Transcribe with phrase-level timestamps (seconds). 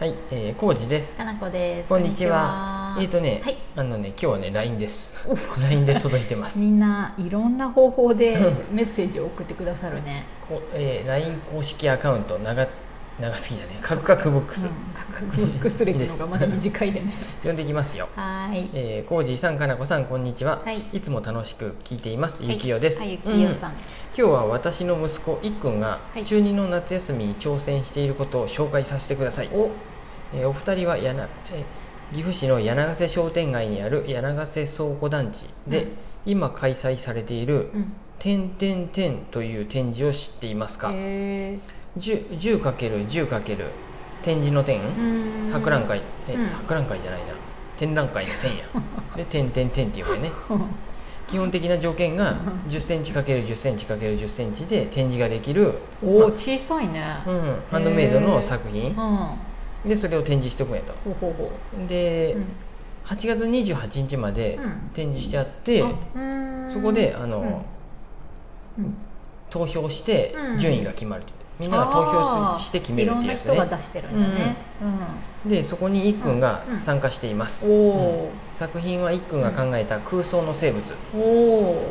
[0.00, 1.14] はい、えー、コウジです。
[1.14, 1.88] かなこです。
[1.90, 2.96] こんにちは。
[2.98, 3.58] えっ、とね、はい。
[3.76, 5.12] あのね、今日はね、LINE です。
[5.60, 6.58] LINE で届いてます。
[6.58, 8.34] みんないろんな方法で
[8.72, 10.24] メッセージを送ってくださるね。
[10.48, 12.66] こえー、LINE 公式アカウント、長、
[13.20, 13.78] 長すぎだね。
[13.82, 14.68] カクカクボックス。
[14.68, 17.12] うん、カクブックス歴のがまだ短いでね。
[17.40, 18.08] 読んでいきますよ。
[18.16, 18.70] はーい。
[18.72, 20.62] えー、コウジさん、かなこさん、こんにちは。
[20.64, 22.42] はいいつも楽しく聞いています。
[22.42, 23.00] ゆきよです。
[23.00, 23.72] はい、ゆきよさん。
[23.72, 23.76] うん
[24.12, 29.50] 今日は私の息子、いっくんがはい中二の夏休みに挑戦していることを紹介させてください。
[29.54, 29.70] お、
[30.34, 31.64] えーお二人はやな、えー
[32.12, 35.90] 岐阜市の柳瀬商店街にある柳瀬倉庫団地で、うん。
[36.26, 37.92] 今開催されているうん。
[38.18, 41.58] 「点点点」という展示を知っていますか、へ
[41.96, 43.64] 10 10×10×
[44.22, 46.02] 展示の点、ー博覧会。
[46.28, 46.46] え、うん。
[46.46, 47.26] 博覧会じゃないな。
[47.78, 48.64] 展覧会の点や。
[49.16, 50.30] で点点点っていうかね。
[51.28, 52.34] 基本的な条件が
[52.68, 55.74] 1 0センチ ×1 0センチ ×1 0センチで展示ができる、
[56.04, 57.00] おお、ま小さいね。
[57.00, 58.88] あうん、ハンドメイドの作品。
[58.88, 59.49] うん。
[59.84, 60.92] でそれを展示しておくんやと。
[61.04, 62.38] ほうほうほで、う。
[62.38, 62.44] うん。
[63.06, 64.72] 8月28日までうん。
[64.94, 66.70] 展示してあって、あうーん。
[66.70, 67.38] そこであの、
[68.78, 68.84] うん。
[68.84, 68.94] うん。
[69.50, 70.58] 投票してうん。
[70.58, 71.22] 順位が決まる
[71.58, 73.54] みんなが投票しして決めるっていうやつね。
[73.54, 74.56] いろんな人が出してるんだね。
[75.46, 76.40] でそこにいっくん。
[76.40, 76.80] がうん。
[76.80, 77.66] 参加しています、
[78.54, 80.94] 作品はいっくんが考えた空想の生物、フ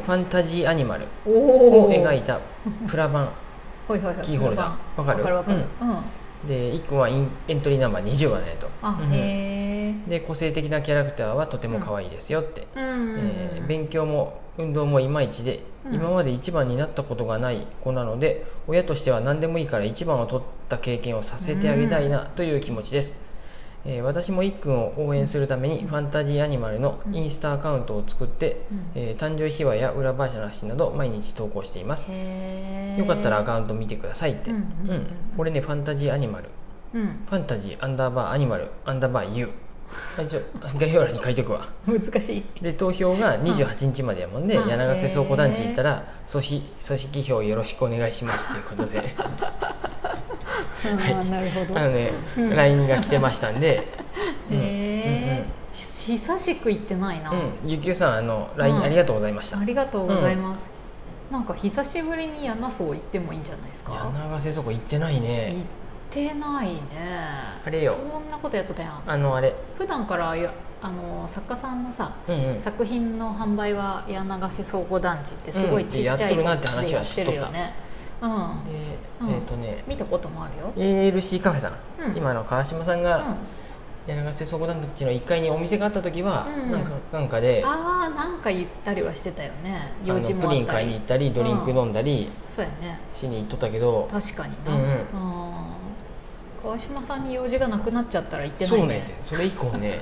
[0.08, 1.06] ァンタジーアニマル。
[1.28, 2.39] を描いた
[2.88, 3.30] プラ板
[3.88, 4.23] ほ いほいほい。
[4.23, 5.00] キーホルダー。
[5.00, 5.19] わかる？
[5.19, 5.58] わかるわかる。
[5.81, 5.97] うん。
[6.47, 8.67] でいっくんはインエントリーナンバー20番だよと。
[10.07, 13.19] で個性的なキャラクターはとても可愛いですよって、うん。
[13.19, 15.95] えー勉強も運動もいまいちで、うん。
[15.95, 23.15] 今まで一番になったことがない子なので親としては何でもいいから一番を取った経験をさせてあげたいなという気持ちです、
[23.85, 28.91] えー私もいっくんを応援するためにファンタジーアニマルのインスタアカウントを作って、うん。
[28.95, 32.07] えー誕生日秘話や裏話など毎日投稿しています。
[32.97, 34.59] よかったらアカウント見てくださいって、うんう
[34.94, 35.07] ん
[35.38, 36.50] これねファンタジーアニマル。
[36.94, 37.25] うん。
[37.30, 39.50] ファンタジーアンダーバーアニマルアンダーバー U
[40.17, 40.41] あちょ
[40.77, 41.67] 概要欄に書いとくわ。
[41.88, 42.44] 難しい。
[42.61, 44.69] で投票が28日までやもんで、うん。
[44.69, 49.16] 柳瀬倉庫団地行ったら組織組織票よろしくお願いしますということで
[50.83, 51.79] あーなるほど。
[51.79, 52.49] あのね、うん。
[52.55, 53.87] LINE が来てましたんで、
[54.49, 54.57] うん。
[54.57, 57.29] へえ久しく行ってないな。
[57.31, 57.37] うん。
[57.37, 58.83] うんうんゆきゅうさんあの LINE うん。
[58.83, 60.63] ありがとうございました、ありがとうございます。
[61.31, 64.09] なんか久しぶりに柳荘行ってもいいんじゃないですか？
[64.31, 65.65] 柳瀬倉庫行ってない行ねっ
[66.11, 66.79] てないね。
[67.63, 67.93] あれよ。
[67.93, 69.01] そんなことやっとったやん。
[69.05, 69.53] あのあれ。
[69.77, 72.61] 普段からやあの作家さんのさうんうん。
[72.63, 77.73] 作品の販売は柳瀬倉庫団地ってすごいちっちゃいうんでやっとるなって話はしてとったるよね。
[77.83, 77.88] うん
[78.22, 78.28] で、
[79.22, 79.30] うん。
[79.30, 80.74] えっ、とね見たこともあるよ。
[80.75, 81.74] ALC カフェさん、
[82.09, 82.18] うん。
[82.18, 83.03] 今の川島さんうん。
[83.03, 83.35] が
[84.07, 86.72] 柳瀬倉庫団地の1階にお店があった時は、うん。
[86.72, 89.91] なんかなんかでああなんか言ったりはしてたよね。
[90.03, 93.00] 用事もプリン買いに行ったりドリンク飲んだりそうやね。
[93.13, 95.06] しに行っとったけど、確かにな、うん
[96.62, 98.79] 川島さんに用事がなくなっちゃったら行ってないね。
[98.79, 100.00] そうねそれ以降 ね。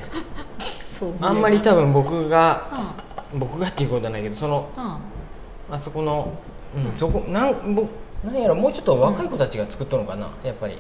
[1.22, 2.96] あんまり多分僕うが
[3.36, 3.40] ん。
[3.40, 5.76] 僕がっていうことはないけどそのうん。
[5.76, 6.34] あそこの、
[6.76, 7.86] うんうんそこなんぼ
[8.24, 10.78] なんやろもうちょっと若い子たちが作っとるのかな、やっぱり。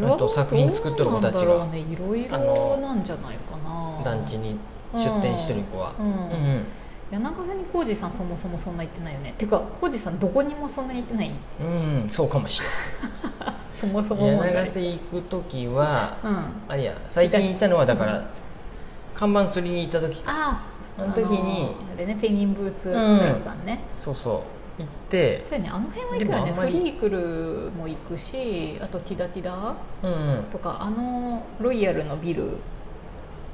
[0.00, 1.66] あと作品作っとる子たちが。
[1.66, 4.02] ねいろいあろのなんじゃないかな。
[4.04, 4.56] 団地に
[4.94, 6.06] 出店してる子は、うん。
[6.06, 6.12] うん。
[6.12, 6.14] う
[6.58, 6.64] ん
[7.10, 11.30] 柳瀬に浩二さんそもそもそんな行ってないよねてか浩二さんどこにもそんなに行ってない。
[11.58, 12.66] うんそうかもしれ
[13.80, 16.46] そもそんも問題柳瀬行く時は、うん。
[16.68, 18.24] あれや最近行ったのはだから、うん
[19.14, 20.56] 看板すりに行った時あ
[20.98, 22.92] ああの時にあれねペンギンブーツ
[23.42, 25.40] さんね、そうそう行って。
[25.40, 25.70] そうやね。
[25.70, 26.52] あの辺は行くよね。
[26.52, 30.44] フリークルも行くしあとティダティダうんうん。
[30.50, 32.58] とかあのロイヤルのビル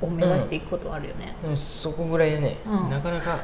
[0.00, 1.56] を目指していくことはあるよね、うん。
[1.56, 2.90] そこぐらいやね、うん。
[2.90, 3.38] なかなか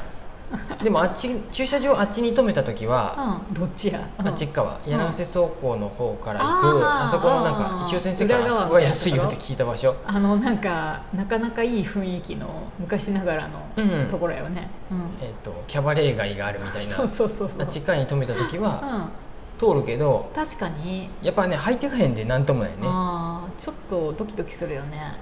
[0.82, 3.54] でもあっち駐車場あっちに止めた時は、うん。
[3.54, 4.28] どっちや、うん。
[4.28, 4.92] あっち側うん。
[4.92, 7.86] 柳瀬倉庫の方から行く、あそこのなんかあー。
[7.86, 9.94] 石尾先生からあそこが安いよって聞いた場所。
[10.06, 12.46] あのなんかなかなかいい雰囲気の
[12.78, 14.02] 昔ながらうん。
[14.04, 14.98] のところやよね、うん。
[15.20, 16.96] えっとキャバレー街があるみたいな。
[16.96, 17.62] そうそうそうそう。
[17.62, 22.76] あっち側に止めた時は、うん、通るけど確かに、やっぱね入ってかへんでなんともないね。
[22.84, 25.16] ああちょっとドキドキするよね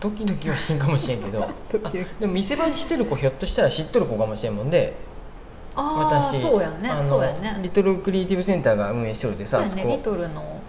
[0.00, 1.48] ドキドキはしんかもしれんけど。
[2.20, 4.94] でも店番してる子ひょっとしたら知っとる子かもしれんもんで
[5.74, 10.60] ああ私そうやねそうやねリトルクリエイティブセンターが運営しとるでさそうやねリあそこトルの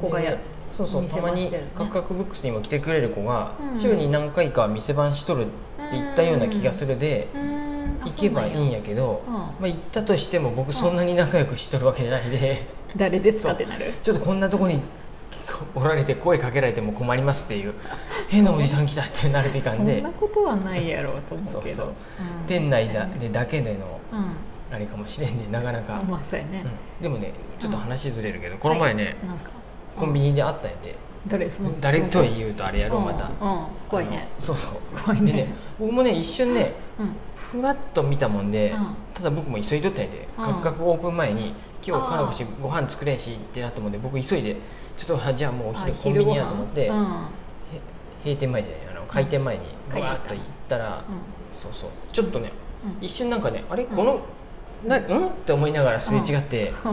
[0.00, 0.38] 子がやで
[0.72, 5.52] そうそう店たまにカクカクブックスにも来てくれる子が、うん週に何回か店番しとるって
[5.92, 7.28] 言ったような気がするで、
[8.04, 14.80] 行けばいいんやけど、まあ、行ったとしても僕そんなに仲良くしとるわけじゃないで、うん誰ですかってなるちょっとこんなとこに
[15.74, 17.74] おられて声かけられても困りますっていう
[18.28, 19.96] 変なおじさん来たってなるといかんで。
[19.96, 21.76] そんなことはないやろうと思うけど。
[21.76, 21.92] そう
[22.46, 24.74] 店内だでだけでのうん。
[24.74, 27.02] あれかもしれんでなかなか、まあね、うん。
[27.02, 29.36] でもねちょっと話ずれるけど、この前ね、はい。
[29.96, 30.94] コンビニで会ったんやって。
[31.28, 31.50] 誰？
[31.50, 33.30] その誰と言うとあれやろうまた。
[33.88, 34.28] 怖いね。
[34.38, 34.72] そうそう。
[35.04, 35.32] 怖いね。
[35.32, 37.12] でね僕もね一瞬ねうん。
[37.36, 38.96] ふらっと見たもんで、うん。
[39.12, 40.44] ただ僕も急いとったんやで、うん。
[40.46, 41.54] カクカクオープン前に
[41.86, 44.56] 今日あーカナコシご飯作れんしってなったもんで僕急いで
[44.96, 47.30] ちょっとあじゃあもうおあ昼コンビニやと思って、昼ご飯
[47.74, 47.80] へ
[48.24, 51.02] 閉店前じゃないあの開店前にうんわーっと行ったら、うん。
[51.50, 51.90] そうそう。
[52.12, 52.52] ちょっとね
[52.84, 52.90] うん。
[52.92, 53.86] うん一瞬なんかねあれん。
[53.86, 54.20] この、
[54.86, 55.26] なうん？
[55.28, 56.90] って思いながらすれ違って、うん。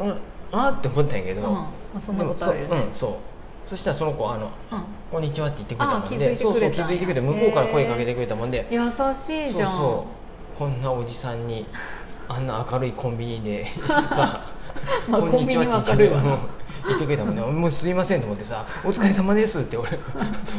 [0.00, 0.08] うん。
[0.08, 0.18] うん、
[0.52, 1.54] あーって思ったんやけど、うん。
[1.54, 2.60] まあそんなことある。
[2.60, 3.68] よねでもそううんそう。
[3.68, 4.82] そしたらその子あのうん
[5.12, 9.70] 「こんにちは」って言ってくれたもんでそうそう気づいてくれて向こうから声かけてくれたもんで、優しいじゃん。
[9.70, 10.06] そうそ
[10.56, 10.58] う。
[10.58, 11.64] こんなおじさんに
[12.28, 13.66] あんな明るいコンビニで
[14.08, 14.44] さ
[15.08, 16.30] まあこんにちはってコンビニは明るいわな。
[16.32, 16.38] うん
[16.86, 17.42] 言ってくれたもんね。
[17.46, 19.90] もうすいませんと思ってさ「お疲れ様です」って俺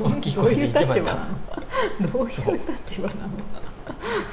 [0.01, 1.13] 大きい声で言ってもらっな
[2.01, 3.29] のどういう立場なの？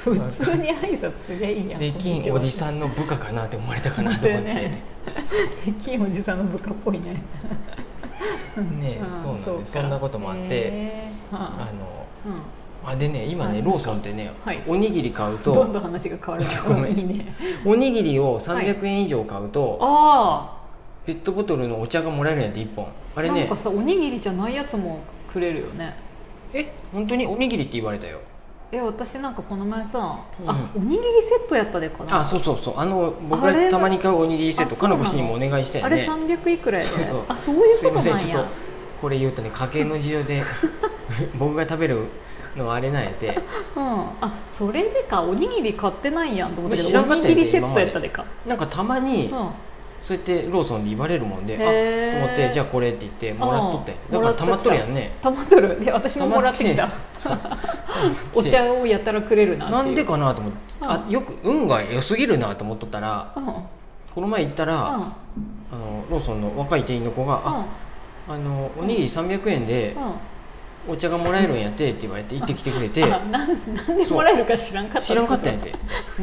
[0.05, 1.79] 普通に挨拶すりゃいいやん。
[1.79, 4.83] たできんおじさんの部下かなって思われたかなと思って、ね
[5.65, 7.23] できんおじさんの部下っぽいね。
[8.81, 9.13] ねん。
[9.13, 9.75] そうなんです。
[9.75, 9.81] か。
[9.81, 10.45] そんなこともあって。
[10.51, 11.37] へー。
[11.37, 11.39] あ。
[11.39, 12.43] はのうん。
[12.83, 13.55] あでね今はい。
[13.55, 14.63] ねローソンってね、はい。
[14.67, 16.45] おにぎり買うどんどんと話が変わる。
[16.67, 16.93] ごめん。
[16.93, 17.35] うんいいね。
[17.65, 20.60] おにぎりを300円以上買うと、あ
[21.11, 22.85] ペットボトルのお茶がもらえるんやって1本。
[22.85, 23.41] ああれね。
[23.41, 25.01] なんかさおにぎりじゃないやつも
[25.33, 25.97] くれるよね。
[26.55, 26.73] え？
[26.93, 27.27] 本当に？
[27.27, 28.21] おにぎりって言われたよ。
[28.71, 30.49] え私なんかこの前さ、うん。
[30.49, 32.75] あおにぎりセットやったでかなあそうそうそう。
[32.79, 34.97] あの僕がたまに買うおにぎりセットかの？
[34.99, 37.25] こ氏にもお願いしたよあれね300いくらやでそうそう。
[37.27, 38.13] あそういうすいことなんや。
[38.15, 38.51] ませんちょっと
[39.03, 40.45] これ言うとね家計の事情で
[41.37, 42.05] 僕が食べる
[42.57, 43.37] のはあれなんやて。
[43.75, 43.85] うん、
[44.21, 45.23] あそれでか。
[45.23, 48.25] おにぎり買ってないやんと思ったけどおにぎりセットやったでか。
[48.47, 49.49] なんかたまにうん
[50.01, 53.93] そうやってローソンで言われるもんであと思ってじゃあこれって言ってもらっとって。
[53.93, 54.47] うんだからた。
[54.47, 55.17] まっとるやんね。
[55.21, 55.85] たまっとる。
[55.85, 56.91] で私ももらってきた。
[58.35, 61.13] お茶をやったらくれるななんでかなと思ってあうん。
[61.13, 63.33] よく運が良すぎるなと思っとったら
[64.15, 64.81] この前行ったら、うん。
[64.83, 67.67] あのローソンの若い店員の子が「あ
[68.29, 70.15] あのおにぎり300円でうん。
[70.89, 73.05] お茶がもらえるんやって」って言われて行ってきてくれて。
[73.05, 75.75] あなんなんでもらえるか知らんかった知らんかったんやて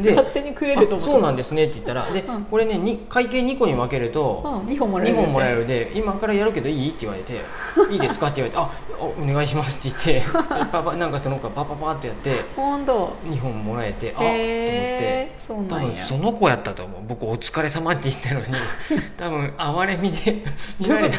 [0.02, 2.44] で勝手にくれると思そうなんですねって言ったらで、うん。
[2.44, 6.90] これねに会計2個に分けると、うん、2本もらえる2本もらえるで今からやるけどいい？
[6.90, 7.40] って言われて
[7.90, 10.30] 「いいですか?」って言われて「あお願いします」って言って
[10.72, 13.16] パパなんかその子がパパパってやって本当。
[13.26, 15.28] 2本もらえてあっと思って。
[15.48, 17.00] 多分その子やったと思う。
[17.08, 18.46] 僕「お疲れ様って言ったのに
[19.16, 20.42] 多分哀れみで
[20.78, 21.18] 見られた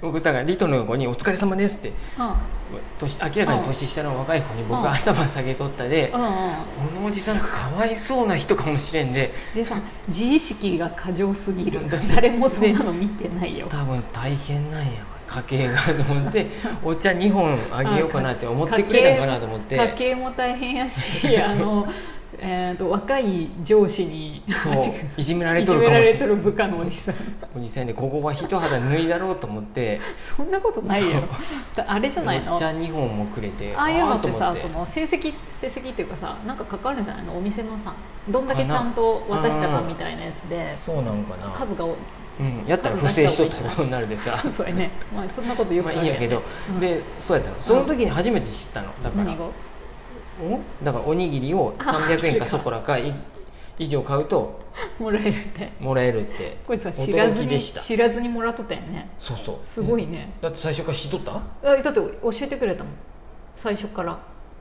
[0.00, 1.92] 僕だからリトの子に「お疲れ様です」って。
[2.98, 4.82] 年明らかに年下の若い子に僕うん。
[4.82, 6.26] が頭下げとったで、うんうん。
[6.26, 9.32] うんこのおじさんかわいそうな人かもしれんで。
[9.54, 13.66] でさ自意識が過剰すぎるうん誰もそんなの見てないよ。
[13.68, 15.16] 多分大変なんやわ。
[15.26, 16.46] 家計がと思って
[16.84, 19.74] お茶2本あげようかなって思ってくれたんかなと思って。
[19.76, 21.86] 家計も大変やしあの、
[22.38, 24.42] えー、と若い上司に
[25.16, 27.14] いじめられとるかもしれない部下のおじさん。
[27.56, 30.00] おじさんでここは一肌脱いだろうと思って。
[30.36, 31.22] そんなことないよ。
[31.74, 32.56] だあれじゃないの？
[32.56, 37.36] お茶2本もくれてああいうのってさその成績成績っていうかさなんかかかるんじゃないの？
[37.36, 37.94] お店のさ
[38.28, 40.76] どんだけちゃんと渡したかみたいなやつで。
[40.76, 41.50] そうなんかな。
[41.52, 41.86] 数が
[42.38, 44.36] うん、やったら不正しとったことになるでさ。
[44.50, 46.80] そうやね、まあ、そんなことよくまああるよねいいんやけど、うん。
[46.80, 47.56] でそうやったの。
[47.60, 48.88] その時に初めて知ったの。
[49.02, 49.34] だから
[50.82, 53.14] だからおにぎりをあ300円かそこらかい
[53.78, 54.60] 以上買うと
[54.98, 55.72] もらえるって。
[55.80, 56.56] もらえるって。
[56.66, 59.10] これさ知らずに知らずにもらっとったよね。
[59.18, 59.66] そうそう。
[59.66, 60.32] すごいね。
[60.40, 61.32] だって最初から知っとった？
[61.36, 62.92] あだって教えてくれたもん。
[63.54, 64.18] 最初から、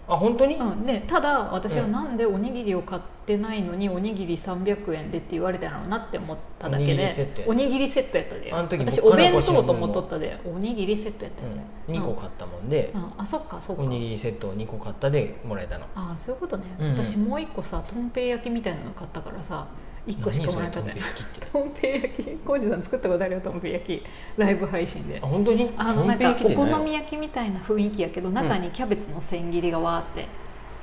[0.08, 1.92] あ本当に、うん、でただ私はうん。
[1.92, 7.12] なんでおにぎりを買ってないのにおにぎり300円でって言われたのなって思っただけで
[7.48, 8.36] おにぎりセットやった。
[8.36, 10.40] であの時私お弁当と思っとったで。
[10.46, 11.56] おにぎりセットやったよ。
[11.56, 12.92] ね、うん、2個買ったもんで。
[12.94, 13.84] う、ん、あそっかそっか。
[13.84, 15.86] おにぎりセットを2個買ったでもらえたの。
[15.96, 16.86] ああそういうことね、うん。
[16.88, 19.68] うん私もう一個さとんぺい焼きみたいなの買ったからさ
[20.08, 22.32] 1個しかもらえたね何それとんぺい焼き。
[22.46, 24.04] 浩二さん作ったことあるよとんぺい焼き。
[24.38, 25.20] ライブ配信で。
[25.22, 25.72] あ本当に？
[25.78, 30.28] あのなんかお好み焼きみたいな雰囲気やけど中にキャベツの千切りがわーって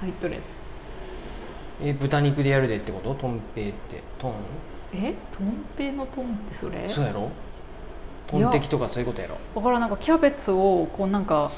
[0.01, 0.41] 入っとるや
[1.81, 3.15] え豚肉でやるでってこと？
[3.15, 4.03] とんぺいって。
[4.19, 4.33] トン？
[4.93, 5.15] つえ？
[5.37, 6.89] とんぺいのとんってそれ？
[6.89, 7.31] そうやろ？
[8.27, 8.49] トいや。
[8.49, 9.37] ンテキとかそういうことやろ？
[9.55, 11.53] だからんなんかキャベツをこうなんか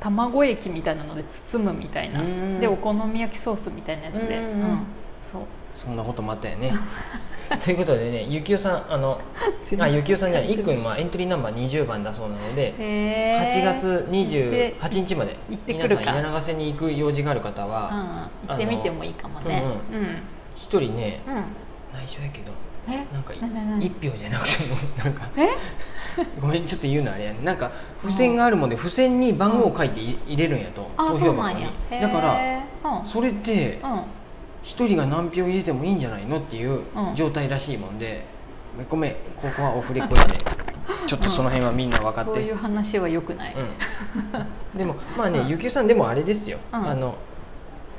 [0.00, 2.20] 卵液みたいなので包むみたいな。
[2.20, 2.60] うん。
[2.60, 4.38] でお好み焼きソースみたいなやつで。
[4.38, 4.44] うん。
[4.44, 4.86] うん。
[5.32, 6.72] そうそんなこともあったよね。
[7.64, 9.18] ということでねゆきおさんあの
[9.80, 15.34] あゆきおさんじゃないいっくんはエントリーナンバー20番だそうなのでへ8月で28日まで
[15.66, 19.62] 皆さん柳ヶ瀬に行く用事がある方うんは行ってみてもいいかもね。
[19.90, 20.22] ううん。
[20.56, 21.34] 一人ねうん。
[21.36, 22.52] 内緒やけど
[22.90, 23.06] え？
[23.12, 23.32] なんか
[23.80, 25.48] 一票じゃなくても なんかえ？
[26.40, 27.38] ごめんちょっと言うのあれやね。
[27.44, 27.70] なんか
[28.02, 31.66] 付箋があるもんで付箋に番号を書いてい入れるんやとあ投票箱に。
[31.98, 33.78] だからそれって
[34.58, 37.14] うんうん一人が何票入れてもいいんじゃないのっていううん。
[37.14, 38.26] 状態らしいもんで
[38.90, 40.34] ごめんここはオフレコやで。
[41.06, 45.48] ちょっとその辺はみんな分かって、そういう話はよくない、うん、でもまあね、うん。
[45.48, 46.88] ゆきおさんでもあれですよ、うん。
[46.88, 47.14] あの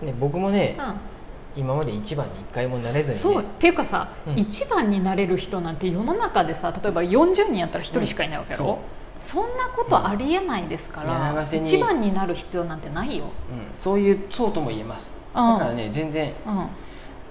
[0.01, 1.61] ね僕もね、うん。
[1.61, 3.43] 今まで一番に一回もなれずに、ね、そう。
[3.43, 4.39] っていうかさ、うん。
[4.39, 8.79] 一番になれる人なんて世の中でさ例えば40人やったら1人しかいないわけやろ、
[9.19, 11.07] そんなことありえないですかうん。
[11.07, 11.65] ら、柳瀬に。
[11.65, 13.31] 一番になる必要なんてないよ、うん、
[13.75, 16.33] そういうそうとも言えますだうんからね全然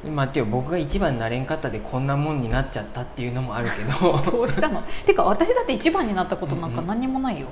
[0.04, 4.18] うん、待ってよ僕が一番になれんかったでこんなもんになっちゃったっていうのもあるけど。
[4.30, 4.82] どうしたの？
[5.04, 7.48] てか私だって一番になったことなんか何にもないよ、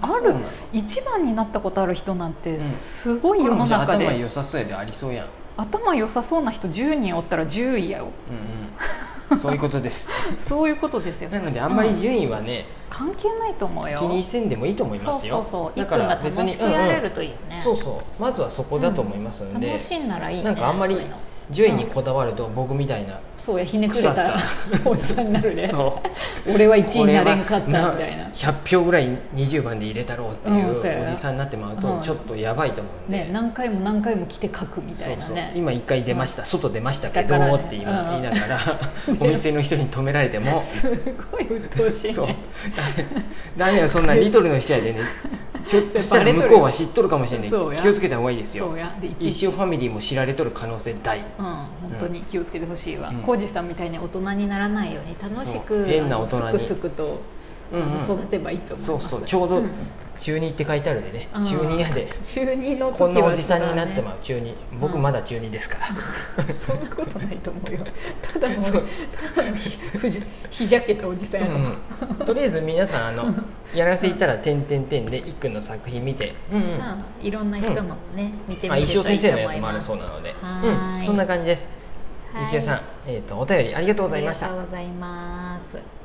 [0.00, 0.40] あるそうなの
[0.72, 2.60] 一番になったことある人なんてん。
[2.60, 5.26] すごい世の中で、頭良さそうやでありそうやん。
[5.56, 8.04] 頭良さそうな人10人おったら10位やよ。
[8.04, 8.10] うんうん
[9.36, 10.10] そういうことです。
[10.40, 13.96] そういうことですよなのであんまりうん順位はね、関係ないと思うよ。
[13.98, 15.36] 気にせんでもいいと思いますよ。
[15.36, 15.78] そうそうそう。
[15.78, 18.22] だ一分が別楽しくやれるといいよね、そうそう。
[18.22, 20.44] まずはそこだと思いますんで、楽しいんならいいね。
[20.44, 20.96] なんかあんまり
[21.50, 24.36] 順位にこだわると僕みたいな、そうやひねくれた
[24.84, 26.00] おじさんになるねそ
[26.46, 26.52] う。
[26.54, 28.28] 俺は1位になれんかったみたいな。
[28.28, 30.80] 100票ぐらい20番で入れたろうっていうおじ
[31.16, 38.22] さんになってまううんとちょっとやばいと思うんで、ね何回も何回も来て書くみたいうなね今1回出ました、外出ましたけどって言いなうん。
[38.22, 38.60] 言いながら
[39.20, 40.62] お店の人に止められても。
[40.62, 40.88] す
[41.32, 42.26] ごい鬱陶しいそう。
[42.26, 42.36] ね
[43.56, 45.00] ダメよそんなリトルの人やでね
[45.70, 47.48] ちょっとしたら向こうは知っとるかもしれない。
[47.48, 47.54] 気
[47.88, 48.74] をつけた方がいいですよ。
[49.20, 51.20] 一生ファミリーも知られとる可能性大。
[51.20, 51.24] うん。
[51.36, 51.68] 本
[52.00, 53.10] 当に気をつけてほしいわ。
[53.10, 53.22] うん。
[53.22, 55.86] 浩二さんみたいに大人にならないように楽しそくう。
[55.86, 57.20] 変な大人すくすくと
[57.78, 59.22] 育てばいいと思いますそうそう。
[59.22, 59.70] ちょうどん。
[60.18, 61.28] 中2って書いてあるでね。
[61.34, 62.08] うん中2やで。
[62.24, 64.16] 中二の時はこんなおじさんになってまう。
[64.16, 66.44] う中2僕うんまだ中2ですから。
[66.52, 67.78] そんなことないと思うよ。
[68.20, 68.84] ただのそう。
[69.34, 69.78] ただのひ
[70.50, 71.64] ひじゃけたおじさんやろ、うん。
[71.64, 73.34] うんとりあえず皆さんあの
[73.74, 76.68] やらせいったら「点点点」でいっくんの作品見て、うんうん。
[76.68, 77.04] うん。
[77.22, 79.52] いろんな人のもね、見てまあ、みるといい一生先と思います。
[79.52, 80.98] 生のやつもあるそうなので、はーい。
[81.00, 81.68] うん、そんな感じです。
[82.34, 82.44] はい。
[82.44, 84.46] ゆきえさん、えー、とお便りありがとうございました。
[84.46, 85.99] ありがとうございます